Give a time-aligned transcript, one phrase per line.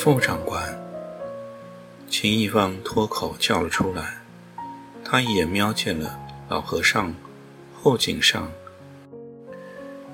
[0.00, 0.80] 副长官
[2.08, 4.18] 秦一方脱口叫了出来，
[5.04, 7.12] 他一眼瞄见了老和尚
[7.74, 8.48] 后颈上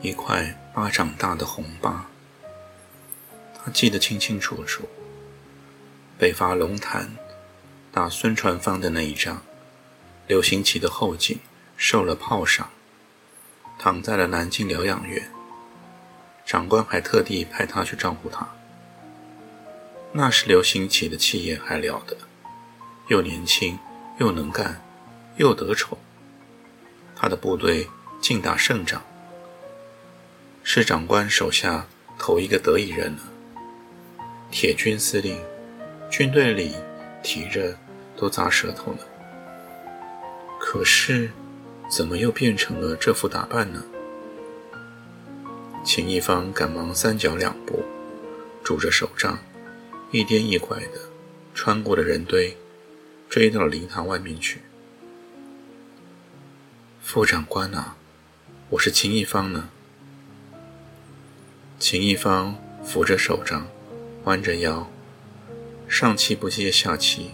[0.01, 2.06] 一块巴掌大的红疤，
[3.55, 4.89] 他记得清清楚楚。
[6.16, 7.14] 北伐龙潭
[7.92, 9.42] 打孙传芳的那一仗，
[10.27, 11.39] 刘兴奇的后颈
[11.77, 12.70] 受了炮伤，
[13.78, 15.30] 躺在了南京疗养院，
[16.47, 18.48] 长官还特地派他去照顾他。
[20.17, 22.17] 那时刘兴奇的气焰还了得，
[23.09, 23.77] 又年轻，
[24.19, 24.81] 又能干，
[25.39, 25.98] 又得宠。
[27.17, 29.03] 他的部队尽打胜仗，
[30.62, 33.23] 是长官手下头一个得意人了。
[34.53, 35.37] 铁军司令，
[36.09, 36.77] 军队里
[37.20, 37.77] 提着
[38.17, 39.01] 都砸舌头呢。
[40.61, 41.33] 可是，
[41.91, 43.83] 怎么又变成了这副打扮呢？
[45.85, 47.83] 秦一方赶忙三脚两步，
[48.62, 49.37] 拄着手杖。
[50.15, 51.01] 一颠一拐的
[51.55, 52.57] 穿过了人堆，
[53.29, 54.61] 追到了灵堂外面去。
[57.03, 57.97] 副长官啊，
[58.70, 59.70] 我是秦一方呢。
[61.81, 62.55] 秦一方
[62.85, 63.67] 扶着手杖，
[64.23, 64.89] 弯着腰，
[65.89, 67.33] 上气不接下气，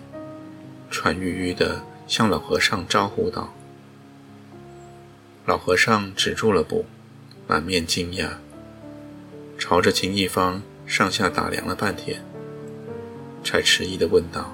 [0.90, 3.54] 喘吁吁的向老和尚招呼道。
[5.44, 6.86] 老和尚止住了步，
[7.46, 8.36] 满面惊讶，
[9.58, 12.24] 朝着秦一方上下打量了半天。
[13.42, 14.52] 才迟疑的问道：“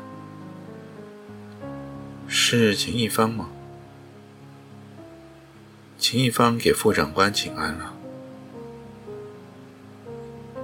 [2.28, 3.48] 是秦一方吗？”
[5.98, 7.94] 秦一方给副长官请安了。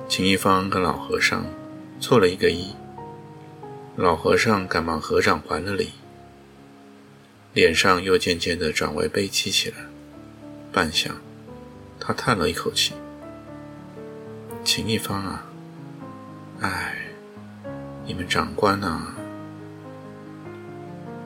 [0.09, 1.44] 秦一方跟老和尚
[2.00, 2.75] 错了一个揖，
[3.97, 5.91] 老和尚赶忙合掌还了礼，
[7.54, 9.77] 脸上又渐渐的转为悲戚起来。
[10.71, 11.10] 半晌，
[11.99, 12.94] 他叹了一口气
[14.65, 15.47] ：“秦一方啊，
[16.60, 16.99] 唉。”
[18.05, 19.15] 你们长官啊！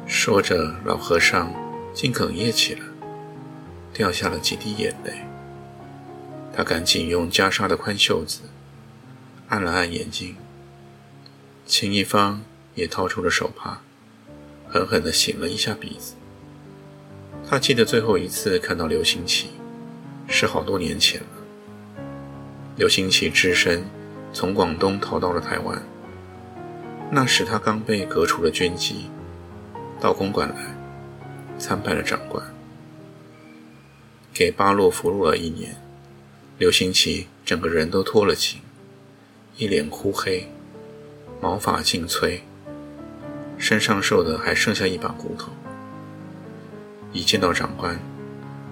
[0.06, 1.50] 说着，老和尚
[1.94, 2.80] 竟哽咽起来，
[3.94, 5.14] 掉下了几滴眼泪。
[6.54, 8.40] 他赶紧用袈裟的宽袖子
[9.48, 10.36] 按了按眼睛。
[11.64, 12.42] 秦一方
[12.74, 13.80] 也掏出了手帕，
[14.68, 16.14] 狠狠地擤了一下鼻子。
[17.48, 19.48] 他记得最后一次看到刘星奇，
[20.28, 22.02] 是好多年前了。
[22.76, 23.82] 刘星奇只身
[24.30, 25.82] 从广东逃到了台湾。
[27.10, 29.10] 那时他刚被革除了军籍，
[30.00, 30.56] 到公馆来
[31.58, 32.44] 参拜了长官，
[34.34, 35.76] 给巴洛服务了一年。
[36.58, 38.60] 刘兴奇整个人都脱了形，
[39.56, 40.48] 一脸枯黑，
[41.40, 42.40] 毛发尽摧，
[43.58, 45.52] 身上瘦的还剩下一把骨头。
[47.12, 47.98] 一见到长官，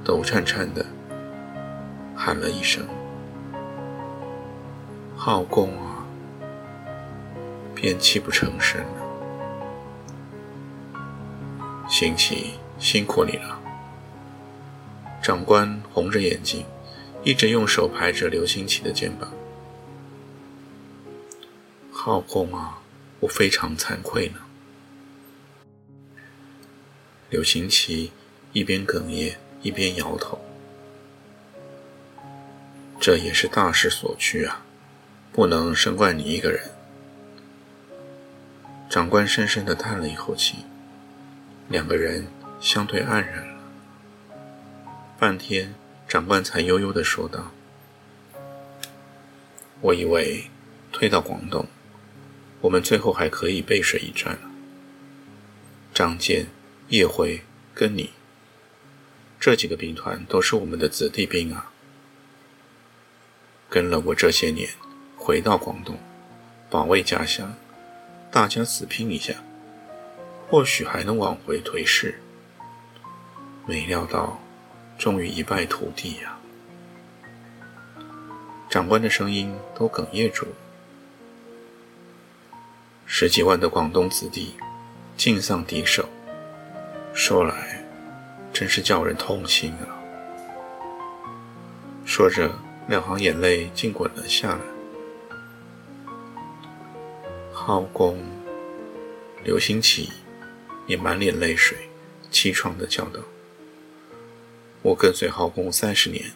[0.03, 0.84] 抖颤颤的
[2.17, 2.84] 喊了一声
[5.15, 5.84] ：“好公啊！”
[7.84, 9.05] 便泣不成声了。
[11.87, 13.61] 兴奇，辛苦你了。
[15.22, 16.65] 长官红着眼睛，
[17.23, 19.31] 一直用手拍着刘兴奇的肩膀。
[21.93, 22.81] 浩公啊，
[23.21, 24.41] 我非常惭愧呢。
[27.28, 28.12] 刘兴奇
[28.55, 30.41] 一边哽咽一边摇头。
[32.99, 34.65] 这也是大势所趋啊，
[35.34, 36.74] 不能生怪你一个人。
[38.94, 40.58] 长官深深地叹了一口气，
[41.69, 42.29] 两个人
[42.61, 43.58] 相对黯然了。
[45.19, 45.75] 半天，
[46.06, 47.50] 长官才悠悠地说道
[49.82, 50.49] ：“我以为
[50.93, 51.67] 退到广东，
[52.61, 54.49] 我们最后还可以背水一战了。
[55.93, 56.47] 张健、
[56.87, 57.43] 叶辉
[57.75, 58.11] 跟你
[59.40, 61.73] 这几个兵团都是我们的子弟兵啊，
[63.69, 64.70] 跟了我这些年，
[65.17, 65.99] 回到广东，
[66.70, 67.52] 保卫家乡。”
[68.35, 69.33] 大家死拼一下，
[70.51, 72.21] 或许还能挽回颓势。
[73.65, 74.41] 没料到，
[74.99, 76.37] 终于一败涂地呀！
[78.69, 80.53] 长官的声音都哽咽住了。
[83.07, 84.55] 十几万的广东子弟，
[85.17, 86.09] 尽丧敌手，
[87.13, 87.87] 说来
[88.53, 89.95] 真是叫人痛心啊！
[92.05, 92.51] 说着，
[92.89, 94.74] 两行眼泪竟滚了下来。
[97.66, 98.22] 浩公，
[99.43, 100.12] 刘兴奇
[100.87, 101.78] 也满脸泪水，
[102.31, 103.20] 凄怆的叫道
[104.84, 106.32] ：“我跟随浩公三十年，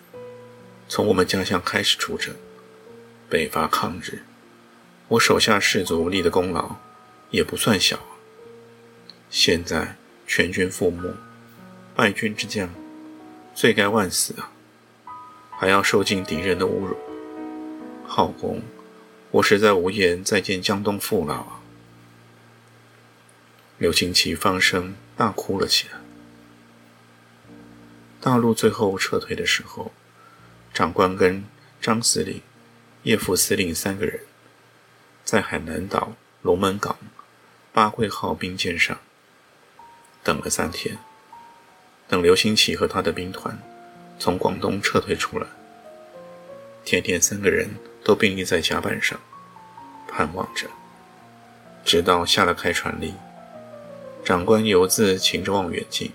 [0.88, 2.34] 从我们家乡开始出征，
[3.28, 4.22] 北伐抗日，
[5.08, 6.76] 我手下士卒立的功劳
[7.30, 8.16] 也不算小啊。
[9.28, 9.96] 现在
[10.26, 11.14] 全军覆没，
[11.94, 12.70] 败军之将，
[13.54, 14.50] 罪该万死啊！
[15.50, 16.96] 还要受尽敌人的侮辱，
[18.06, 18.62] 浩公。”
[19.30, 21.60] 我实在无颜再见江东父老啊！
[23.76, 25.98] 刘清奇放声大哭了起来。
[28.22, 29.92] 大陆最后撤退的时候，
[30.72, 31.44] 长官跟
[31.78, 32.40] 张司令、
[33.02, 34.20] 叶副司令三个人，
[35.25, 36.96] 在海南岛龙门港
[37.70, 38.98] 八桂号兵舰上
[40.25, 40.96] 等了三天，
[42.08, 43.62] 等刘兴奇和他的兵团
[44.19, 45.46] 从广东撤退出来。
[46.82, 47.69] 天天三个人。
[48.05, 49.19] 都并立在甲板上，
[50.09, 50.69] 盼望着，
[51.85, 53.15] 直到下了开船令，
[54.25, 56.12] 长官游自擎着望远镜，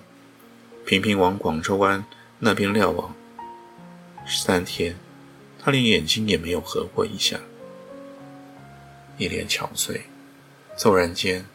[0.85, 2.03] 频频往广州湾
[2.39, 3.13] 那边瞭望。
[4.25, 4.95] 三天，
[5.59, 7.39] 他连眼睛也没有合过一下，
[9.17, 10.01] 一脸憔悴，
[10.77, 11.45] 骤然间，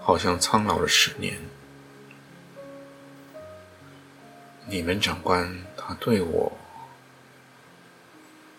[0.00, 1.36] 好像苍老了十年。
[4.66, 6.52] 你们长官，他对我。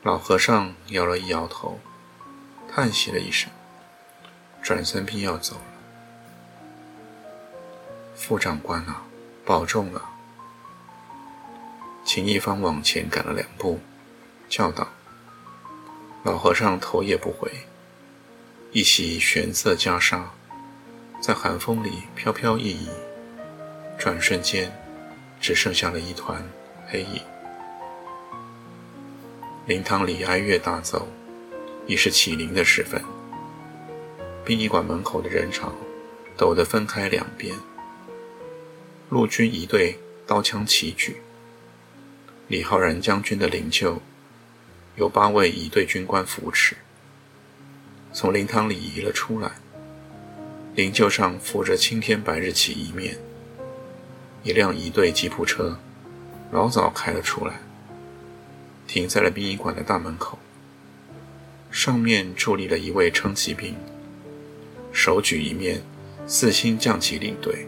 [0.06, 1.80] 老和尚摇了一摇头，
[2.72, 3.50] 叹息了一声，
[4.62, 5.62] 转身便要走了。
[8.16, 9.02] 副长官啊，
[9.44, 10.08] 保重了。
[12.06, 13.80] 秦一方往前赶了两步，
[14.48, 14.88] 叫道
[16.22, 17.52] ：“老和尚头也不回，
[18.72, 20.22] 一袭玄色袈裟，
[21.20, 22.90] 在寒风里飘飘逸逸，
[23.98, 24.72] 转瞬间，
[25.42, 26.48] 只剩下了一团
[26.88, 27.24] 黑影。”
[29.68, 31.08] 灵堂里哀乐大奏，
[31.88, 33.02] 已是起灵的时分。
[34.46, 35.74] 殡仪馆门口的人潮
[36.38, 37.56] 陡得分开两边。
[39.10, 39.98] 陆军一队
[40.28, 41.18] 刀枪齐举，
[42.48, 43.98] 李浩然将军的灵柩
[44.98, 46.76] 有八位一队军官扶持，
[48.14, 49.54] 从灵堂里移了出来。
[50.76, 53.18] 灵柩上附着青天白日旗一面。
[54.44, 55.80] 一辆一队吉普车
[56.52, 57.65] 老早开了出来。
[58.88, 60.38] 停在了殡仪馆的大门口，
[61.72, 63.76] 上面伫立了一位称骑兵，
[64.92, 65.82] 手举一面
[66.28, 67.68] 四星将旗领队。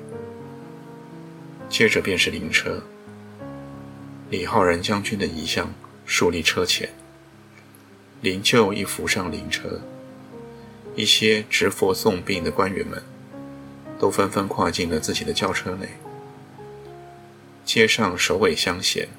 [1.70, 2.82] 接着便是灵车，
[4.30, 5.74] 李浩然将军的遗像
[6.06, 6.90] 竖立车前，
[8.22, 9.82] 灵柩一扶上灵车，
[10.96, 13.04] 一些执佛送殡的官员们
[14.00, 15.90] 都纷纷跨进了自己的轿车内，
[17.66, 19.10] 街上首尾相衔。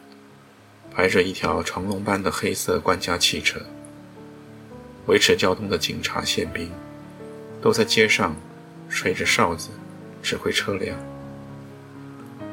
[0.98, 3.60] 排着一条长龙般的黑色官家汽车，
[5.06, 6.68] 维持交通的警察、宪兵
[7.62, 8.34] 都在街上
[8.90, 9.68] 吹着哨子，
[10.24, 10.98] 指挥车辆。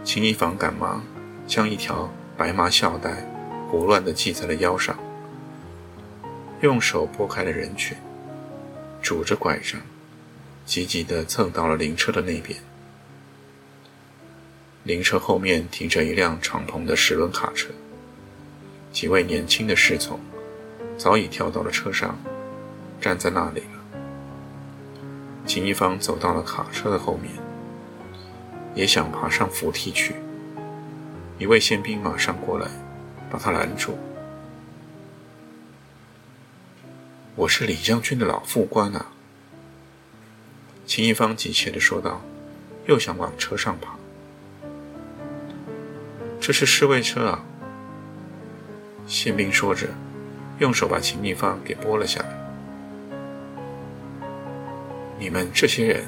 [0.03, 1.03] 秦一房赶忙
[1.47, 3.27] 将一条白麻孝带
[3.67, 4.95] 胡乱地系在了腰上，
[6.61, 7.97] 用手拨开了人群，
[9.01, 9.81] 拄着拐杖，
[10.67, 12.59] 急急地蹭到了灵车的那边。
[14.83, 17.69] 灵车后面停着一辆敞篷的十轮卡车。
[18.95, 20.17] 几位年轻的侍从
[20.97, 22.17] 早已跳到了车上，
[23.01, 23.99] 站在那里了。
[25.45, 27.29] 秦一方走到了卡车的后面，
[28.73, 30.15] 也想爬上扶梯去。
[31.37, 32.69] 一位宪兵马上过来，
[33.29, 33.97] 把他拦住。
[37.35, 39.07] 我是李将军的老副官啊！
[40.85, 42.21] 秦一方急切地说道，
[42.85, 43.97] 又想往车上爬。
[46.39, 47.43] 这是侍卫车啊！
[49.07, 49.87] 宪兵说着，
[50.59, 52.29] 用手把秦一方给拨了下来。
[55.19, 56.05] 你们这些人，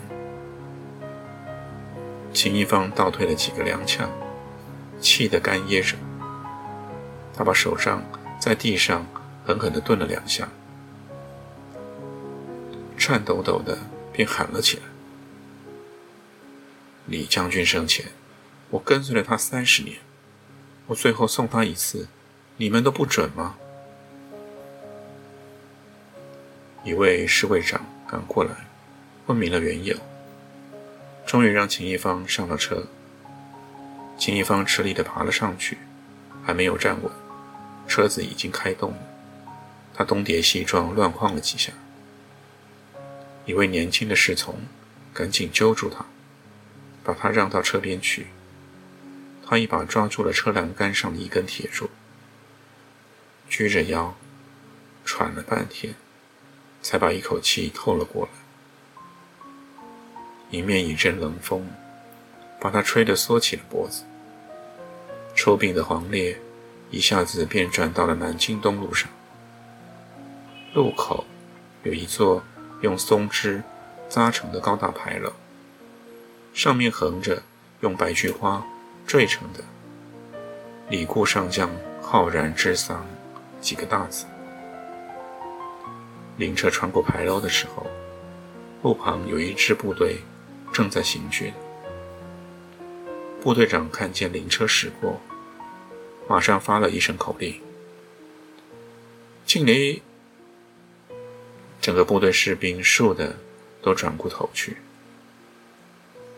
[2.33, 4.07] 秦一方倒退了几个踉跄，
[4.99, 5.95] 气得干噎着。
[7.35, 8.03] 他把手杖
[8.39, 9.05] 在地上
[9.45, 10.49] 狠狠地顿了两下，
[12.97, 13.77] 颤抖抖的
[14.11, 14.83] 便喊了起来
[17.05, 18.07] ：“李将军生前，
[18.71, 19.97] 我跟随了他三十年，
[20.87, 22.07] 我最后送他一次。”
[22.59, 23.55] 你们都不准吗？
[26.83, 28.49] 一位侍卫长赶过来，
[29.27, 29.95] 问明了缘由，
[31.23, 32.87] 终于让秦一方上了车。
[34.17, 35.77] 秦一方吃力地爬了上去，
[36.43, 37.11] 还没有站稳，
[37.87, 38.97] 车子已经开动了。
[39.93, 41.71] 他东跌西撞，乱晃了几下。
[43.45, 44.55] 一位年轻的侍从
[45.13, 46.03] 赶紧揪住他，
[47.03, 48.27] 把他让到车边去。
[49.45, 51.87] 他一把抓住了车栏杆上的一根铁柱。
[53.49, 54.13] 撅着腰，
[55.05, 55.95] 喘了半天，
[56.81, 58.31] 才把一口气透了过来。
[60.51, 61.67] 迎面一阵冷风，
[62.59, 64.03] 把他吹得缩起了脖子。
[65.35, 66.39] 抽病的黄烈
[66.89, 69.09] 一下子便转到了南京东路上。
[70.73, 71.25] 路口
[71.83, 72.43] 有一座
[72.81, 73.63] 用松枝
[74.09, 75.33] 扎成的高大牌楼，
[76.53, 77.43] 上面横着
[77.81, 78.65] 用白菊花
[79.05, 79.63] 缀成的
[80.89, 81.69] “李固上将
[82.01, 83.05] 浩然之丧”
[83.67, 84.25] 几个大字。
[86.37, 87.85] 灵车穿过牌楼的时候，
[88.81, 90.19] 路旁有一支部队
[90.71, 91.51] 正在行军。
[93.41, 95.19] 部队长看见灵车驶过，
[96.29, 97.61] 马上发了一声口令
[99.45, 100.01] ：“敬礼！”
[101.81, 103.35] 整个部队士兵竖的
[103.81, 104.77] 都转过头去，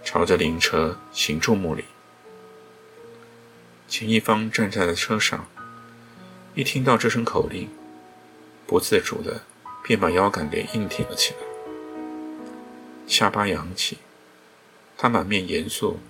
[0.04, 1.86] 朝着灵车行注目礼。
[3.88, 5.46] 秦一方站在了车上，
[6.60, 7.70] 一听到这声口令，
[8.68, 9.44] 不自主的
[9.82, 11.40] 便把腰杆给硬挺了起来，
[13.08, 14.00] 下巴扬起，
[14.98, 16.02] 他满面严肃。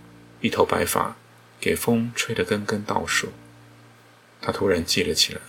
[0.41, 1.15] 一头白发，
[1.59, 3.27] 给风吹得根根倒竖。
[4.41, 5.41] 他突然记了起来，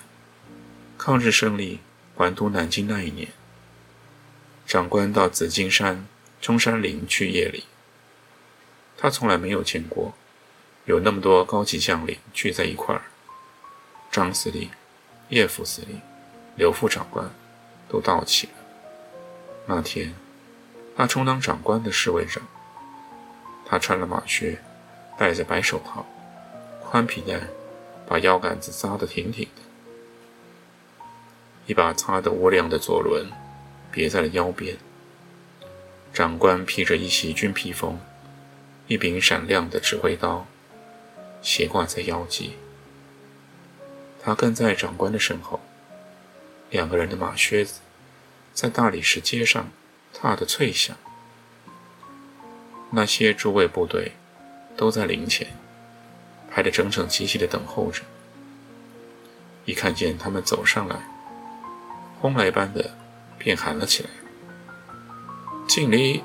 [0.98, 1.80] 抗日胜利
[2.14, 3.28] 还都南京那一年，
[4.66, 6.06] 长官到紫金山
[6.42, 7.64] 中山陵去夜里。
[8.98, 10.12] 他从来没有见过
[10.84, 13.04] 有那么多高级将领聚在一块儿。
[14.10, 14.68] 张司令、
[15.30, 16.00] 叶副司令、
[16.54, 17.28] 刘副长官
[17.88, 18.52] 都到齐了。
[19.66, 20.14] 那天，
[20.96, 22.42] 他充当长官的侍卫长，
[23.66, 24.58] 他穿了马靴。
[25.18, 26.06] 戴着白手套，
[26.82, 27.38] 宽皮带
[28.08, 29.60] 把腰杆子扎得挺挺的，
[31.66, 33.26] 一把擦得乌亮的左轮
[33.92, 34.78] 别在了腰边。
[36.14, 38.00] 长官披着一袭军披风，
[38.86, 40.46] 一柄闪亮的指挥刀
[41.42, 42.54] 斜挂在腰际。
[44.22, 45.60] 他跟在长官的身后，
[46.70, 47.80] 两个人的马靴子
[48.52, 49.68] 在大理石街上
[50.12, 50.96] 踏得脆响。
[52.90, 54.12] 那些诸位部队。
[54.76, 55.46] 都在灵前
[56.50, 58.00] 排得整整齐齐地等候着。
[59.66, 60.96] 一看见他们走上来，
[62.18, 62.90] 轰雷般的
[63.36, 64.08] 便喊了起来
[65.68, 66.24] ：“敬礼！”